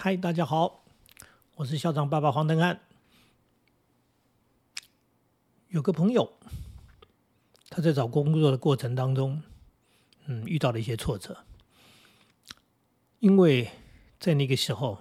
[0.00, 0.84] 嗨，大家好，
[1.56, 2.80] 我是校长爸爸黄登安。
[5.70, 6.38] 有个朋友，
[7.68, 9.42] 他在找工作的过程当中，
[10.26, 11.44] 嗯，遇到了一些挫折，
[13.18, 13.68] 因为
[14.20, 15.00] 在那个时候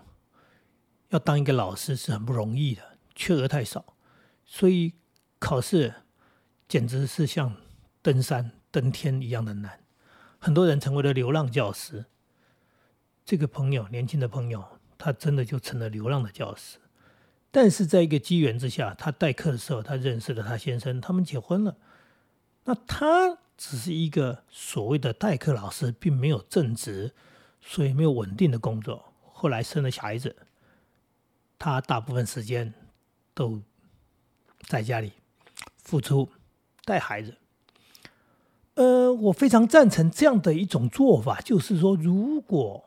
[1.10, 3.94] 要当一个老师是很不容易的，缺额太少，
[4.46, 4.96] 所以
[5.38, 5.94] 考试
[6.68, 7.56] 简直是像
[8.02, 9.80] 登山登天一样的难。
[10.40, 12.06] 很多人成为了流浪教师。
[13.24, 14.77] 这个朋友，年轻的朋友。
[14.98, 16.78] 他真的就成了流浪的教师，
[17.52, 21.78] 但是在一个机缘之下，他代课的时候，他认识了他先生，他们结婚了。
[22.66, 27.14] 那他只是一个所谓的代课老师，并没有正职，
[27.62, 29.14] 所以没有稳定的工作。
[29.32, 30.36] 后来生了小孩子，
[31.58, 32.74] 他大部分时间
[33.34, 33.62] 都
[34.68, 35.14] 在家里
[35.78, 36.30] 付出
[36.84, 37.38] 带孩子。
[38.74, 42.87] 呃，我非常赞成这样的一种做法，就是说，如果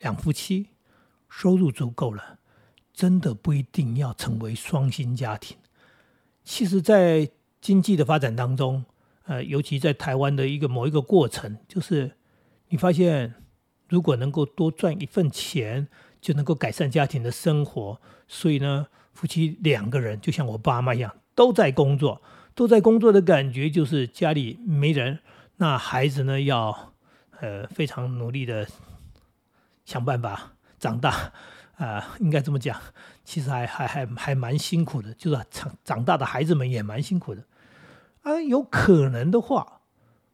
[0.00, 0.68] 两夫妻
[1.28, 2.38] 收入足够了，
[2.92, 5.56] 真的不一定要成为双薪家庭。
[6.44, 7.28] 其实，在
[7.60, 8.84] 经济的发展当中，
[9.24, 12.12] 呃，尤其在台湾的一个某一个过程，就是
[12.68, 13.34] 你发现，
[13.88, 15.88] 如果能够多赚一份钱，
[16.20, 18.00] 就能够改善家庭的生活。
[18.28, 22.22] 所以呢，夫妻两个人就像我爸妈一样，都在工作，
[22.54, 25.18] 都在工作的感觉就是家里没人，
[25.56, 26.94] 那孩子呢要
[27.40, 28.68] 呃非常努力的。
[29.86, 31.32] 想办法长大，
[31.76, 32.78] 啊， 应该这么讲，
[33.24, 37.44] 其实还还还还蛮辛苦的，就是长长大的孩子们也蛮辛苦的，
[38.22, 39.80] 啊，有可能的话，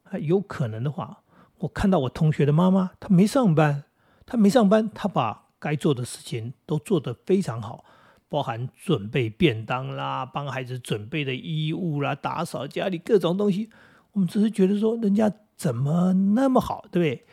[0.04, 1.22] 啊，有可能的话，
[1.58, 3.84] 我看到我同学的妈妈，她没上班，
[4.24, 7.84] 她没上班，她把该做的事情都做得非常好，
[8.30, 13.70] 包含准备便当啦，帮孩子准备的衣物啦，打扫家里各种东西，
[14.12, 17.26] 我们只是觉得说，人家怎么那么好，对不对？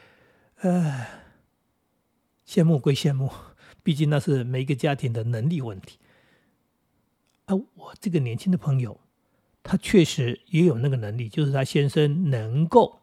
[0.70, 1.06] 呃。
[2.50, 3.30] 羡慕归羡慕，
[3.84, 6.00] 毕竟那是每一个家庭的能力问题。
[7.46, 9.00] 而我这个年轻的朋友，
[9.62, 13.02] 他确实也有那个能力，就是他先生能够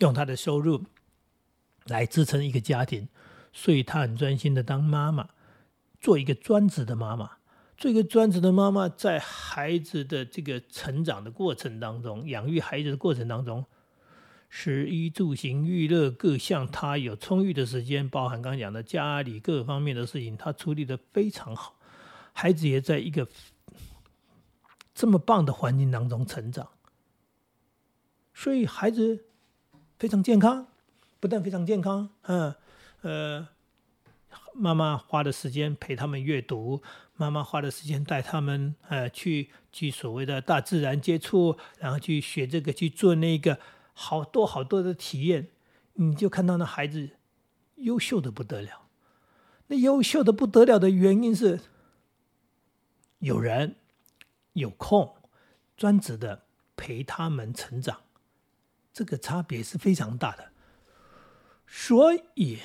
[0.00, 0.84] 用他的收入
[1.86, 3.08] 来支撑一个家庭，
[3.54, 5.30] 所以他很专心的当妈妈，
[5.98, 7.38] 做一个专职的妈妈。
[7.78, 13.64] 做一个专职的妈妈，在孩子的这个成长的过程当中，养育孩子的过程当中。
[14.58, 21.76] 食衣住行娱乐各项，他有充裕的时间，包含刚刚讲的家里各方面的事情，他处理的非常好。
[22.32, 23.28] 孩子也在一个
[24.94, 26.70] 这么棒的环境当中成长，
[28.32, 29.26] 所以孩子
[29.98, 30.66] 非常健康，
[31.20, 32.54] 不但非常健康，嗯
[33.02, 33.46] 呃，
[34.54, 36.82] 妈妈花的时间陪他们阅读，
[37.16, 43.58] 妈妈花的时间带他们呃去去所谓的大自然接触，然后去学这个去做那个。
[43.98, 45.48] 好多好多的体验，
[45.94, 47.12] 你就看到那孩子
[47.76, 48.88] 优秀的不得了。
[49.68, 51.60] 那优秀的不得了的原因是，
[53.20, 53.76] 有人
[54.52, 55.16] 有空
[55.78, 56.44] 专职的
[56.76, 58.02] 陪他们成长，
[58.92, 60.52] 这个差别是非常大的。
[61.66, 62.58] 所以，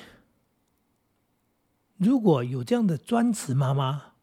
[1.96, 4.16] 如果有这样的专职妈妈，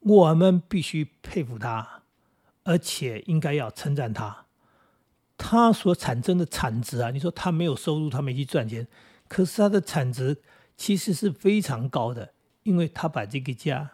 [0.00, 2.02] 我们必须佩服她，
[2.64, 4.44] 而且应该要称赞她。
[5.44, 8.86] 他所产生的产值啊，你说他没有收入，他没去赚钱，
[9.26, 10.40] 可是他的产值
[10.76, 12.32] 其实是非常高的，
[12.62, 13.90] 因为他把这个家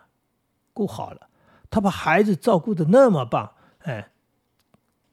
[0.75, 1.29] 顾好了，
[1.71, 4.11] 他把孩子照顾的那么棒，哎，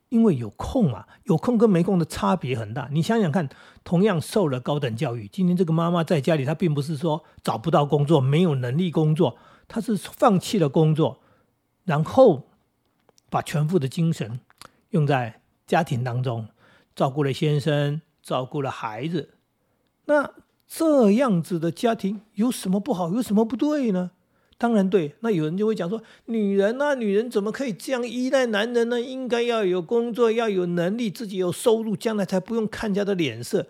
[0.09, 2.89] 因为有空嘛，有空跟没空的差别很大。
[2.91, 3.47] 你想想看，
[3.85, 9.37] 同样受了高等教育，今天这个妈妈在家里，她并不是说找不到工作，没有能力工作，
[9.69, 11.21] 她是放弃了工作，
[11.85, 12.49] 然后
[13.29, 14.41] 把全部的精神
[14.89, 15.41] 用在。
[15.67, 16.47] 家庭当中，
[16.95, 19.29] 照顾了先生，照顾了孩子，
[20.05, 20.31] 那
[20.67, 23.11] 这样子的家庭有什么不好？
[23.11, 24.11] 有什么不对呢？
[24.57, 25.15] 当然对。
[25.19, 29.01] 那有人就会讲说，女人啊，女人怎么可以这样依赖男人呢？
[29.01, 33.67] 应该要有工作，要有能力，自己有收入，将来才不用看家的脸色。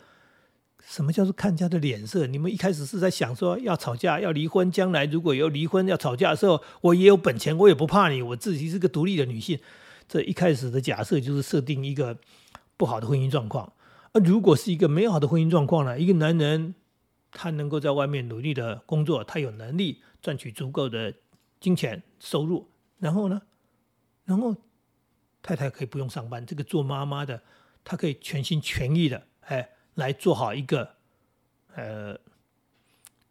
[0.87, 2.27] 什么叫做看家的脸色？
[2.27, 9.59] 你们一开始是在想说要吵架，要离婚，将来如果有离婚要吵架的时候，我也有本钱，我也不怕你，我自己是个独立的女性。
[10.07, 12.17] 这一开始的假设就是设定一个
[12.77, 13.73] 不好的婚姻状况，
[14.11, 15.99] 而如果是一个美好的婚姻状况呢？
[15.99, 16.75] 一个男人
[17.31, 21.13] 他能够在外面努力的工作，他有能力赚取足够的
[21.59, 22.69] 金钱收入，
[22.99, 23.41] 然后呢，
[24.25, 24.55] 然后
[25.41, 27.41] 太太可以不用上班，这个做妈妈的
[27.83, 30.95] 她可以全心全意的哎来做好一个
[31.73, 32.15] 呃，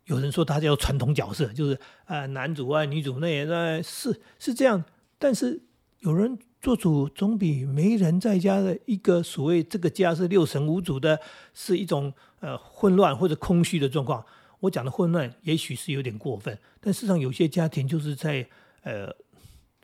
[0.07, 4.85] 有人说他叫传统角色，就是啊男主外女主内，那是是这样，
[5.19, 5.63] 但是
[6.01, 6.37] 有人。
[6.65, 11.21] 做主总比没人在家的一个所谓这个家是六神无主的，
[11.53, 14.25] 是一种呃混乱或者空虚的状况。
[14.61, 18.49] 我讲的混乱也许是有点过分，但事实上有些家庭就是在
[18.81, 19.15] 呃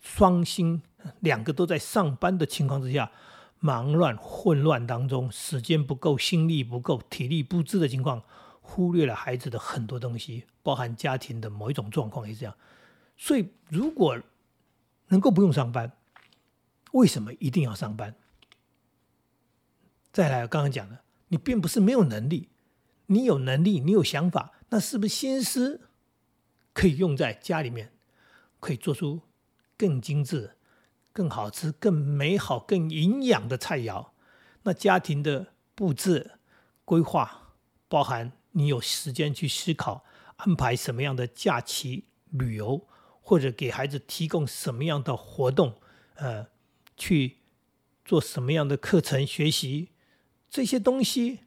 [0.03, 0.81] 双薪
[1.19, 3.13] 两个都在上班的情况之下，
[3.59, 8.23] 忙乱混乱当中，时间不够、心力不够、体力不支的情况，
[8.63, 12.55] 忽略了孩子的很多东西，包含家庭的某一种状况也是这样。
[13.19, 14.19] 所以如果
[15.09, 15.93] 能够不用上班，
[16.93, 18.15] 为什么一定要上班？
[20.13, 20.99] 再来，刚刚讲的，
[21.29, 22.49] 你并不是没有能力，
[23.07, 25.89] 你有能力，你有想法，那是不是心思
[26.73, 27.93] 可以用在家里面，
[28.59, 29.21] 可以做出
[29.77, 30.57] 更精致、
[31.13, 34.09] 更好吃、更美好、更营养的菜肴？
[34.65, 36.33] 那家庭的布置
[36.85, 37.55] 规划，
[37.89, 40.05] 包含你有时间去思考
[40.37, 42.87] 安排什么样的假期旅游，
[43.23, 45.81] 或者给孩子提供什么样的活动，
[46.17, 46.47] 呃，
[47.01, 47.39] 去
[48.05, 49.89] 做什么样的课程学习。
[50.51, 51.41] 这些东西，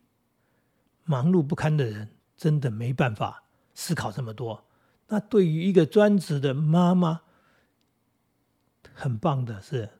[1.04, 3.44] 忙碌不堪的人真的没办法
[3.76, 4.66] 思考这么多。
[5.10, 7.22] 那对于一个专职的妈妈，
[8.94, 10.00] 很棒的是，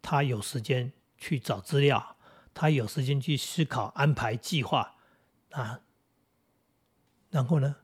[0.00, 2.16] 她有时间去找资料，
[2.54, 4.96] 她有时间去思考、安排计划
[5.50, 5.82] 啊。
[7.30, 7.76] 然后呢，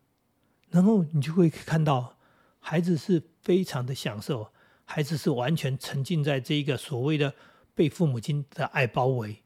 [0.70, 2.16] 然后你就会看到，
[2.60, 4.52] 孩子是非常的享受，
[4.86, 7.34] 孩子是完全沉浸在这一个所谓的
[7.74, 9.42] 被父母亲的爱包围。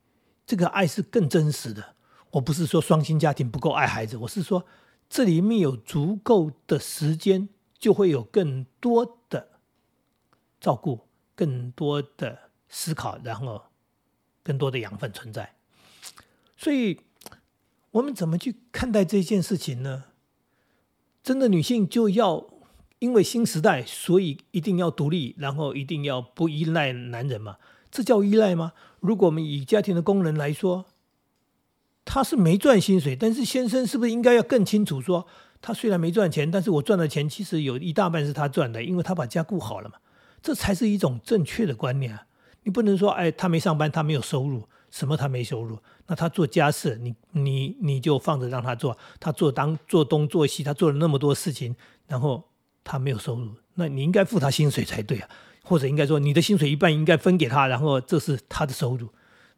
[0.47, 1.97] 这个爱是更真实的。
[2.31, 4.65] 我不是说双亲家庭不够爱孩子，我是说
[5.09, 9.49] 这里面有足够的时间，就会有更多的
[10.61, 13.65] 照顾，更多的思考，然后
[14.43, 15.57] 更多的养分存在。
[16.57, 17.01] 所以，
[17.93, 20.05] 我们怎么去看待这件事情呢？
[21.23, 22.50] 真的女性就要
[23.00, 27.56] 因为新时代，所以一定要独立，然后一定要不依赖男人嘛？
[27.91, 28.73] 这叫依赖吗？
[29.00, 30.87] 如果我们以家庭的工人来说，
[32.05, 35.26] 他是没赚薪水，但是先生是不是应该要更清楚说，
[35.61, 39.97] 他虽然没赚钱，但是我赚的钱其实有一大半是他赚的，因为他把家顾好了嘛，
[40.43, 42.26] 这才是一种正确的观念啊！
[42.64, 45.79] 你不能说，哎，他没上班，他没有收入，什么他没收入？
[46.06, 51.75] 那他做家事，你你你就放着让他做，他做当做东做西，他做了那么多事情，
[52.06, 52.44] 然后
[52.91, 55.29] 他没有收入，那你应该付他薪水才对啊！
[55.63, 59.11] 或者应该说，你的薪水一半应该分给他，然后这是他的收入，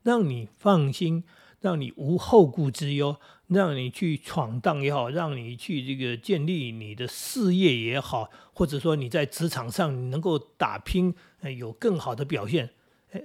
[0.03, 1.25] 让你放心，
[1.59, 11.15] 让你无后顾之忧，让你去闯荡也好，让你去这个建立你的事业也好，或者说你在职场上能够打拼，
[11.57, 12.69] 有更好的表现，
[13.13, 13.23] 哎，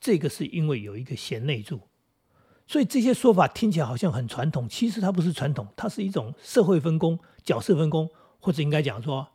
[0.00, 1.80] 这个是因为有一个贤内助，
[2.68, 8.08] 所以这些说法听起来好像很传统，其实它不是传统，它是一种社会分工、角色分工，
[8.38, 9.26] 或者应该讲说，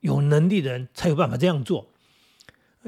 [0.00, 1.86] 有能力的人才有办法这样做。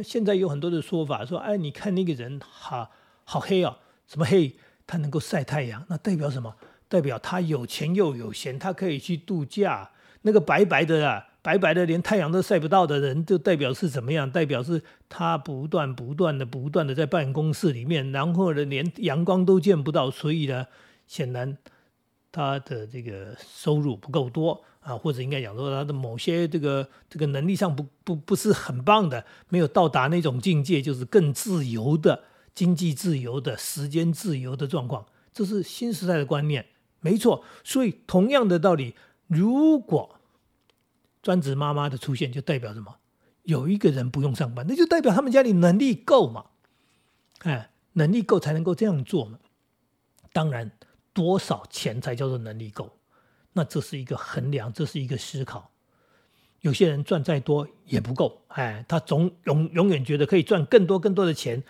[0.03, 2.91] 现在有很多的说法，说哎，你看那个人好
[3.25, 3.77] 好黑哦，
[4.07, 4.55] 什么黑？
[4.87, 6.55] 他能够晒太阳，那代表什么？
[6.89, 9.91] 代表他有钱又有闲，他可以去度假。
[10.23, 14.31] 那个白白的啊，白白的连太阳都晒不到的人，就代表是怎么样？
[14.31, 20.67] 代表是他不断不断的不断的在办公室里面，然后呢连阳光都见不到，所以呢，
[21.07, 21.57] 显然
[22.33, 24.65] 他的这个收入不够多。
[24.83, 36.67] 啊，或者应该讲说他的某些这个这个能力上不不不是很棒的，没有到达那种境界，就是更自由的经济自由的时间自由的状况，这是新时代的观念，
[36.99, 37.45] 没错。
[37.63, 38.97] 所以同样的道理，
[39.29, 40.19] 如果
[41.23, 42.97] 专职妈妈的出现，就代表什么？
[43.45, 46.47] 有一个人不用上班，那就代表他们家里能力够嘛？
[47.43, 49.39] 哎，能力够才能够这样做嘛？
[50.33, 50.73] 当然，
[51.13, 52.91] 多少钱才叫做能力够？
[53.53, 55.71] 那这是一个衡量，这是一个思考。
[56.61, 61.63] 有些人赚再多也不够，哎，他总永永远觉得可以赚更多更多的钱，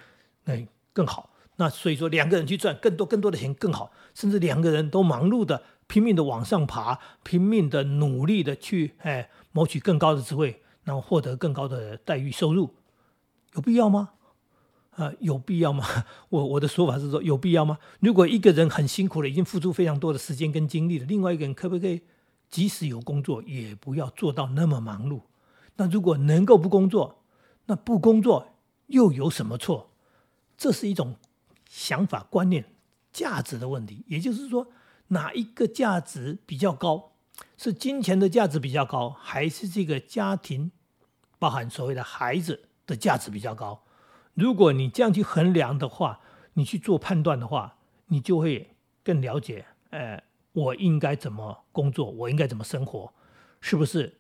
[0.45, 1.31] 哎，更好。
[1.57, 12.75] 那所以说，两个人去赚更多更多的钱更好，甚至两个人都忙碌的拼命的往上爬，拼命的努力的去哎谋取更高的职位，然后获得更高的待遇收入，
[13.55, 14.11] 有必要吗？
[14.93, 15.85] 啊，有必要吗？
[16.29, 17.79] 我我的说法是说，有必要吗？
[18.01, 22.03] 如果一个人很辛苦了，已经付出非常多的时间跟精力了，另外一个人可不可以，
[22.51, 25.23] 即使有工作，也不要做到那么忙碌？
[25.77, 27.23] 那如果能够不工作，
[27.67, 28.49] 那不工作
[28.89, 29.91] 又有什么错？
[30.59, 31.17] 这是一种
[31.69, 32.75] 想法、观念、
[33.13, 34.05] 价值的问题。
[34.07, 34.69] 也就是说，
[35.09, 37.13] 哪一个价值比较高？
[37.57, 40.71] 是金钱的价值比较高，还是这个家庭，
[41.39, 43.83] 包含所谓的孩子的价值比较高？
[44.35, 46.21] 如果你这样去衡量的话，
[46.55, 50.23] 你去做判断的话，你就会更了解，呃，
[50.53, 53.13] 我应该怎么工作，我应该怎么生活，
[53.61, 54.19] 是不是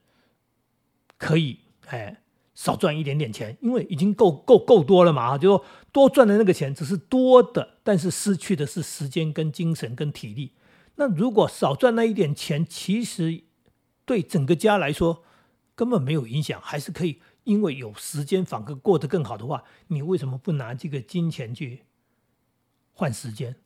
[1.16, 2.22] 可以，哎，
[2.54, 10.52] 少赚一点点钱，因为已经够够够多了嘛，就说多赚的那个钱只是多的，但是失去的是时间跟精神跟体力。
[10.96, 13.44] 那如果少赚那一点钱，其实
[14.04, 15.24] 对整个家来说
[15.74, 21.84] 根本没有影响，还是可以，因为有时间反而过得更好的话，你为什么不拿这个金钱去
[22.92, 23.56] 换时间？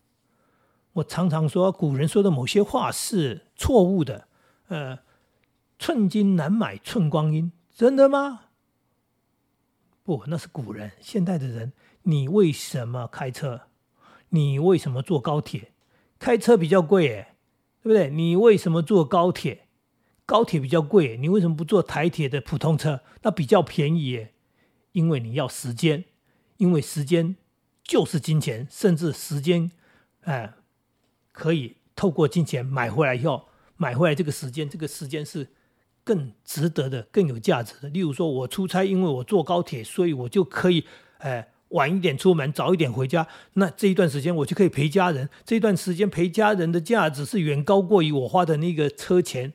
[0.95, 4.28] 我常常说，古人说的某些话是错误的。
[4.68, 5.00] 呃，
[5.78, 8.45] 寸金难买寸光阴，真的吗？
[10.02, 10.92] 不，那是古人。
[11.00, 11.73] 现代的人，
[12.04, 13.62] 你为什么开车？
[14.30, 15.73] 你为什么坐高铁？
[16.18, 17.37] 开车比较贵，哎，
[17.83, 18.09] 对不对？
[18.09, 19.66] 你为什么坐高铁？
[20.26, 23.00] 高铁比较贵，你为什么不坐台铁的普通车？
[23.23, 24.35] 那比较便宜，耶，
[24.92, 26.04] 因为你要时间，
[26.59, 27.37] 因为时间
[27.83, 29.71] 就是金钱，甚至时间，
[30.21, 30.52] 哎。
[31.38, 35.47] 可以透过金钱买回来以后，买回来这个时间，这个时间是
[36.02, 37.90] 更值得的、更有价值的。
[37.90, 40.87] 例如说，我出差，因为我坐高铁，所以我就可以，
[41.18, 43.28] 哎，晚一点出门，早一点回家。
[43.52, 45.28] 那这一段时间我就可以陪家人。
[45.45, 49.52] 这一段时间陪家人的价值是远高过于我花的那个车钱，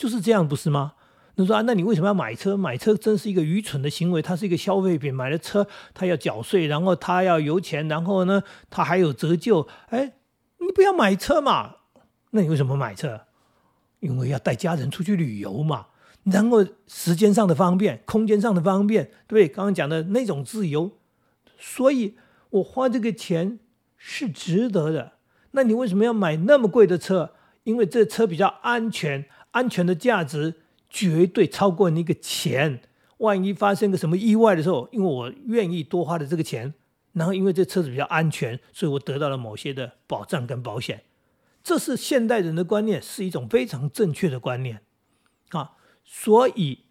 [0.00, 0.94] 就是这样，不是吗？
[1.34, 2.56] 你说啊，那你为什么要买车？
[2.56, 4.22] 买车真是一个愚蠢的行为。
[4.22, 10.14] 它是一个消费品，买了车，它要缴税，然后它要油钱，然后呢，它还有折旧，哎。
[10.62, 11.76] 你不要买车嘛？
[12.30, 13.22] 那你为什么买车？
[13.98, 15.88] 因为要带家人出去旅游嘛。
[16.24, 19.48] 然后时间上的方便，空间上的方便，对不对？
[19.48, 20.92] 刚刚讲的那种自由，
[21.58, 22.16] 所以
[22.50, 23.58] 我花这个钱
[23.96, 25.12] 是值得的。
[25.50, 27.32] 那你为什么要买那么贵的车？
[27.64, 30.54] 因为这车比较安全，安全的价值
[30.88, 32.82] 绝对超过那个钱。
[33.18, 36.74] 万一发生个什么意外的时候，因为我愿意多花的这个钱。
[37.12, 41.02] 然后，因为这车子比较安全，所以我得到了某些的保障跟保险。
[41.62, 44.82] 这是现代人的观念，是一种非常正确的观念
[45.48, 45.72] 啊。
[46.04, 46.86] 所以，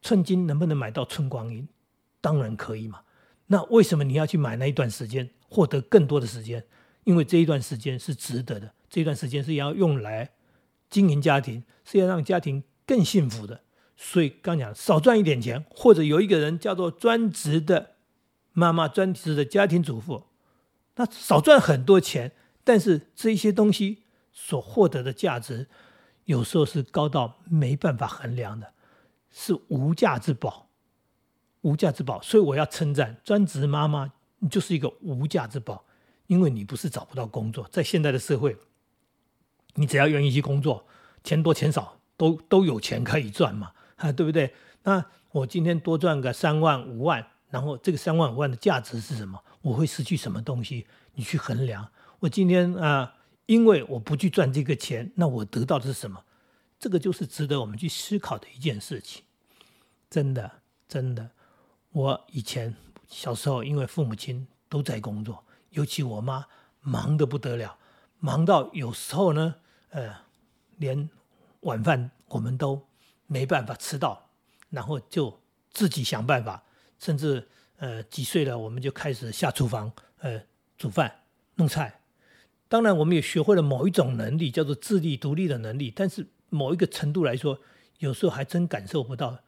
[0.00, 1.68] 寸金能不能买到寸光阴？
[2.20, 3.00] 当然可以嘛。
[3.48, 6.64] 那为什么你要去买那一段时间，获得更多的时间？
[7.02, 10.30] 因为这一段时间是值得的，这一段时间是要用来
[10.90, 13.60] 经营家庭，是要让家庭更幸福的。
[13.96, 17.94] 所以刚讲少赚一点钱，或者有一个人叫做专职的。
[18.54, 20.24] 妈妈专职的家庭主妇，
[20.96, 22.32] 那少赚很多钱，
[22.64, 24.02] 但是这些东西
[24.32, 25.68] 所获得的价值，
[26.24, 28.72] 有时候是高到没办法衡量的，
[29.30, 30.70] 是无价之宝，
[31.60, 32.20] 无价之宝。
[32.20, 35.84] 所以我要称赞专职妈妈，你就是一个无价之宝，
[36.26, 38.56] 因为你不是找不到工作，在现在的社会，
[39.74, 40.86] 你只要愿意去工作，
[41.22, 44.54] 钱多钱少都都有钱可以赚嘛，啊，对不对？
[44.82, 47.26] 那我今天多赚个三万五万。
[47.50, 49.42] 然后这个三万五万的价值是什么？
[49.62, 50.86] 我会失去什么东西？
[51.14, 51.90] 你去衡量。
[52.18, 53.14] 我今天啊，
[53.46, 56.22] 因为我不去赚这个钱，那我得到的是什么？
[56.78, 59.22] 这个就是值得我们去思考的一件事情。
[60.10, 61.30] 真的，真的。
[61.92, 62.76] 我以前
[63.08, 66.44] 小时候，因为父母亲都在工作，尤其我妈
[66.82, 67.78] 忙得不得了，
[68.20, 69.54] 忙到有时候呢，
[69.90, 70.14] 呃，
[70.76, 71.08] 连
[71.60, 72.86] 晚饭我们都
[73.26, 74.30] 没办法吃到，
[74.70, 76.62] 然后就自己想办法。
[76.98, 77.46] 甚至
[77.76, 80.42] 呃几岁了，我们就开始下厨房，呃
[80.76, 81.20] 煮饭
[81.54, 82.00] 弄菜。
[82.66, 85.92] 当然，我们也学会了某一种能力，叫做自立独立的能力。
[85.94, 87.60] 但是某一个程度来说，
[87.98, 89.38] 有时候还真感受不到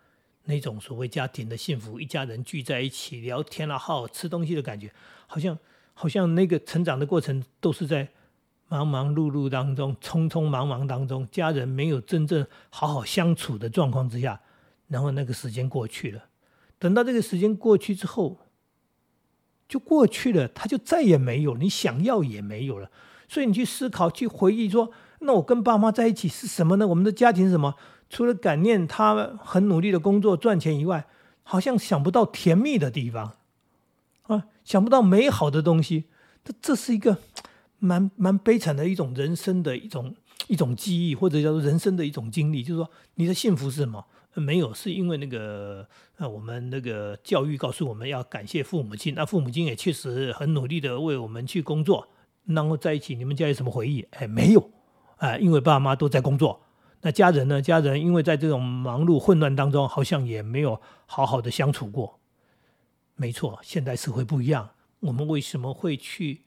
[0.45, 4.93] 那种所谓家庭的幸福，一家人聚在一起聊天啊、好吃东西的感觉，
[5.27, 5.59] 好像
[5.93, 8.09] 好像那个成长的过程都是在
[8.71, 14.41] 忙忙碌碌当中、匆匆忙忙当中，家人没有真正好好相处的状况之下，
[14.87, 16.27] 然后那个时间过去了。
[16.79, 18.39] 等到这个时间过去之后，
[19.69, 22.89] 就过去了，他就再也没有，你想要也没有了。
[23.29, 26.87] 所以你去思考，去回忆说，那我跟爸妈在一起是什么呢？
[26.87, 27.75] 我们的家庭是什么？
[28.09, 31.07] 除了感念他很努力的工作赚钱以外，
[31.43, 33.37] 好像想不到甜蜜的地方
[34.23, 36.05] 啊，想不到美好的东西。
[36.43, 37.19] 这这是一个
[37.81, 40.15] 蛮蛮悲惨的一种人生的一种
[40.47, 42.63] 一种记忆，或者叫做人生的一种经历。
[42.63, 44.07] 就是说，你的幸福是什么？
[44.35, 45.85] 没有，是因为那个
[46.17, 52.07] 呃，我们那个教育告诉我们要感谢父母亲，那父母亲也确实很努力的为我们去工作，
[52.45, 54.07] 然后在一起，你们家有什么回忆？
[54.13, 54.71] 哎，没有，
[55.17, 56.61] 哎，因为爸妈都在工作。
[57.03, 57.61] 那家人呢？
[57.61, 62.21] 家人因为在这种忙碌混乱当中，好像也没有好好的相处过。
[63.17, 64.71] 没错，现代社会不一样，
[65.01, 66.43] 我们为什么会去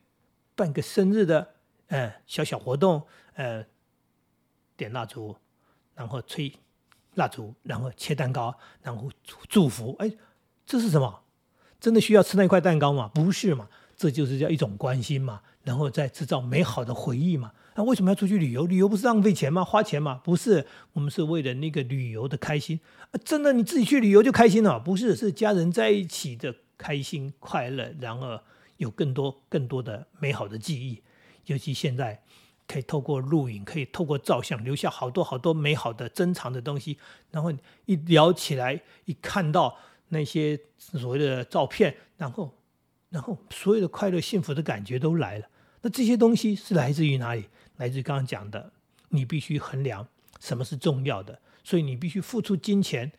[0.55, 1.55] 办个生日的，
[1.87, 3.03] 呃，小小活动，
[3.35, 3.65] 呃，
[4.75, 5.35] 点蜡烛，
[5.95, 6.53] 然后吹。
[7.15, 9.07] 蜡烛，然后切蛋糕，然后
[9.47, 9.95] 祝福。
[9.99, 10.11] 哎，
[10.65, 11.21] 这是什么？
[11.79, 13.07] 真的需要吃那块蛋糕吗？
[13.13, 13.69] 不是嘛？
[13.95, 17.51] 这就是叫一种关心嘛，然后再制造美好的回忆嘛。
[17.75, 18.65] 那为什么要出去旅游？
[18.65, 19.63] 旅游不是浪费钱吗？
[19.63, 20.21] 花钱吗？
[20.23, 22.79] 不是，我们是为了那个旅游的开心。
[23.23, 24.79] 真的，你自己去旅游就开心了？
[24.79, 28.41] 不是，是家人在一起的开心快乐，然后
[28.77, 31.01] 有更多更多的美好的记忆。
[31.45, 32.23] 尤其现在，
[32.67, 36.97] 可以透过录影，可以透过照相，留下好多好多美好的珍藏的东西。
[37.31, 37.51] 然后
[37.85, 39.77] 一聊起来，一看到
[40.09, 42.57] 那些所谓的照片，然后，
[43.09, 45.47] 然后所有的快乐、幸福的感觉都来了。
[45.81, 47.45] 那这些东西是来自于哪里？
[47.77, 48.71] 来自于刚刚讲的，
[49.09, 50.07] 你必须衡量
[50.39, 53.11] 什么是重要的，所以你必须付出金钱，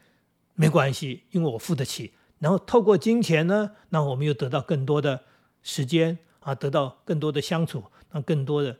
[0.54, 2.14] 没关系，因为我付得起。
[2.38, 5.24] 然后透过金钱呢，那我们又得到更多的
[5.64, 8.78] 时间啊，得到更多的相处，那更多的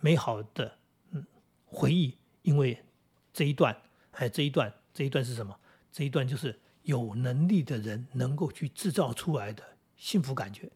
[0.00, 0.76] 美好的
[1.12, 1.24] 嗯
[1.64, 2.18] 回忆。
[2.42, 2.84] 因为
[3.32, 3.74] 这一段，
[4.10, 5.58] 哎，这一段，这一段是什么？
[5.90, 9.62] 这一段就是有能力的人能够去制造出来的
[9.96, 10.70] 幸福感觉，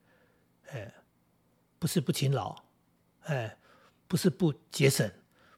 [0.71, 0.91] 哎，
[1.79, 2.57] 不是不勤劳，
[3.25, 3.59] 哎，
[4.07, 5.11] 不是不节省。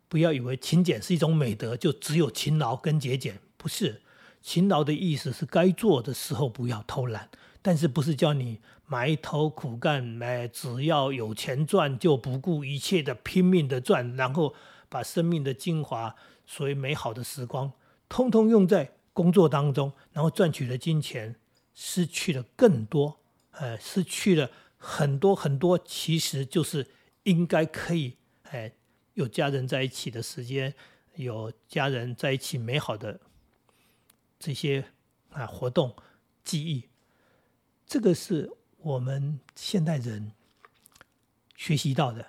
[0.09, 4.02] 不要以为勤俭是一种美德，就只有勤劳跟节俭，不是。
[4.42, 7.28] 勤劳的意思是该做的时候不要偷懒，
[7.62, 8.59] 但是不是叫你
[8.91, 14.53] 埋头苦干，哎，只要有钱赚就不顾一切的拼命的赚，然后
[14.89, 17.73] 把生命的精华，所谓美好的时光，
[18.09, 21.37] 通通用在工作当中，然后赚取了金钱，
[21.73, 23.21] 失去了更多，
[23.53, 26.89] 哎，失去了很多很多，其实就是
[27.23, 28.17] 应该可以，
[28.51, 28.73] 哎，
[29.15, 30.75] 有家人在一起的时间，
[31.15, 33.21] 有家人在一起美好的。
[34.41, 34.87] 这些
[35.31, 35.95] 啊活动
[36.43, 36.89] 记忆，
[37.87, 38.51] 这个是
[38.83, 40.33] 我们现代人
[41.57, 42.27] 学习到的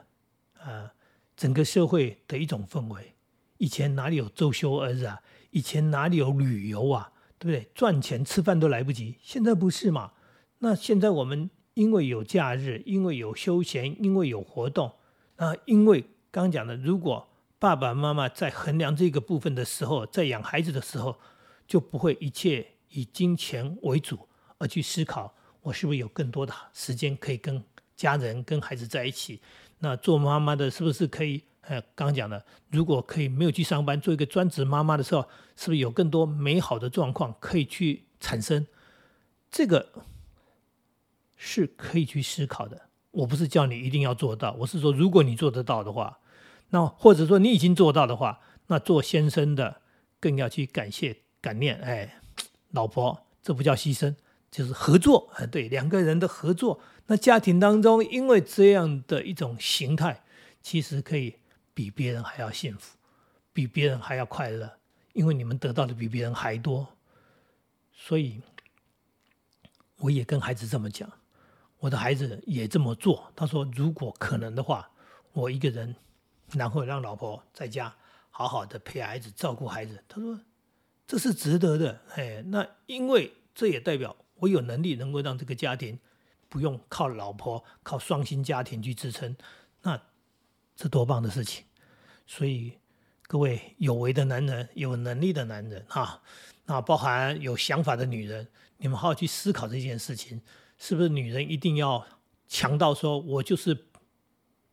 [0.59, 0.93] 啊，
[1.35, 3.13] 整个社会的一种氛围。
[3.57, 5.21] 以前哪里有周休日啊？
[5.51, 7.11] 以前哪里有旅游啊？
[7.37, 7.69] 对不对？
[7.73, 9.17] 赚钱吃饭都来不及。
[9.21, 10.11] 现在不是嘛？
[10.59, 14.91] 那现在我们因为有假日，因为有休闲，因为有活动
[15.37, 17.27] 啊，因为刚讲的，如果
[17.57, 21.17] 爸爸妈妈在衡量这个部分的时候，在养孩子的时候。
[21.67, 24.27] 就不会一切以金钱为主，
[24.57, 27.63] 而去思考我是不是有更多的时间可以跟
[27.95, 29.39] 家人、跟孩子在一起。
[29.79, 31.43] 那做妈妈的是不是可以？
[31.61, 35.21] 呃，刚讲的，如果可以没有去上班，做一个专职妈妈的时候，
[35.55, 38.65] 是不是有更多美好的状况可以去产生？
[39.51, 39.87] 这个
[41.37, 42.81] 是可以去思考的。
[43.11, 46.19] 我不是叫你一定要做到，我是说，如果你做得到的话，
[46.69, 49.81] 那或者说你已经做到的话，那做先生的
[50.19, 51.15] 更要去感谢。
[51.39, 52.21] 感念，哎，
[52.71, 54.15] 老婆，这不叫牺牲，
[54.51, 56.79] 就是合作，啊，对，两个人的合作。
[57.07, 60.23] 那家庭当中，因为这样的一种形态，
[60.61, 61.37] 其实可以
[61.73, 62.97] 比别人还要幸福，
[63.53, 64.77] 比别人还要快乐，
[65.13, 66.87] 因为你们得到的比别人还多。
[67.93, 68.41] 所以，
[69.97, 71.09] 我也跟孩子这么讲，
[71.79, 73.31] 我的孩子也这么做。
[73.35, 74.89] 他说，如果可能的话，
[75.31, 75.95] 我一个人，
[76.51, 77.95] 然后让老婆在家
[78.29, 80.03] 好好的陪孩子，照顾孩子。
[80.07, 80.39] 他说。
[81.07, 85.97] 这是值得的，哎，那因为这也代表我有能力能够让这个家庭
[86.49, 89.35] 不用靠老婆、靠双薪家庭去支撑，
[89.83, 90.01] 那
[90.75, 91.63] 这多棒的事情！
[92.25, 92.73] 所以
[93.27, 96.21] 各位有为的男人、有能力的男人啊，
[96.65, 100.41] 那包含有想法的女人，你们好好去思考这件事情：
[100.77, 102.03] 是不是女人一定要
[102.47, 103.85] 强到说我就是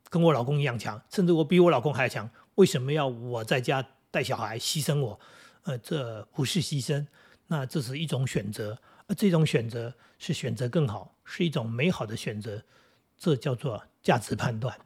[0.08, 2.28] 跟我老公一样强，甚至我比我老公还强？
[2.54, 5.20] 为什么要我在家带小孩牺牲我？
[5.64, 7.06] 呃，这不是牺牲，
[7.48, 8.78] 那这是一种选择，
[9.08, 12.62] 而这种选择是选择更好，是一种美好的选择，
[13.16, 14.78] 这叫做价值判断。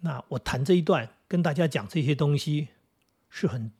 [0.00, 2.68] 那我谈这一段，跟大家讲这些东西，
[3.28, 3.72] 是很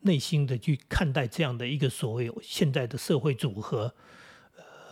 [0.00, 3.94] 内心的去看待这样的一个所谓现在的社会组合。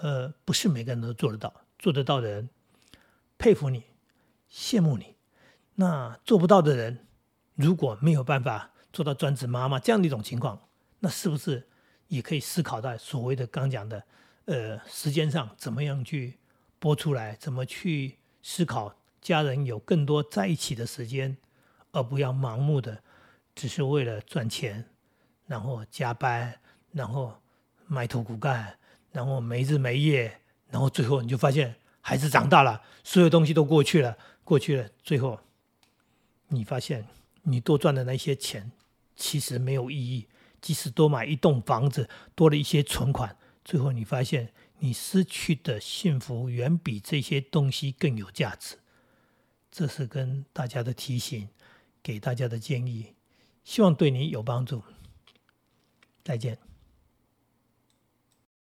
[0.03, 2.51] 呃，不是每个人都做得到，做得到的人
[3.39, 3.85] 佩服你，
[4.51, 5.15] 羡慕你。
[5.77, 7.07] 那做不到的人，
[7.55, 10.69] 如果没有办法做到专职妈妈这样的一种情况，
[10.99, 11.69] 那是不是
[12.09, 14.05] 也可以思考到所谓的刚讲的，
[14.47, 16.39] 呃，时间上怎么样去
[16.79, 17.35] 播出来？
[17.37, 21.37] 怎么去思考家人有更多在一起的时间，
[21.93, 23.03] 而不要盲目的
[23.55, 24.85] 只是为了赚钱，
[25.47, 26.61] 然后加班，
[26.93, 27.41] 然后
[27.87, 28.79] 埋头苦干，
[29.13, 35.41] 然后没日没夜，然后最后你就发现孩子长大了，所有东西都过去了，过去了，最后
[36.49, 37.07] 你发现
[37.45, 38.71] 你多赚的那些钱
[39.17, 40.27] 其实没有意义。
[40.61, 48.77] 即使多买一栋房子，多了一些存款，最后你发现你失去的幸福远比这些东西更有价值。
[49.71, 51.49] 这是跟大家的提醒，
[52.03, 53.15] 给大家的建议，
[53.65, 54.83] 希望对你有帮助。
[56.23, 56.59] 再见。